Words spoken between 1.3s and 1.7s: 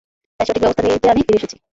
এসেছি।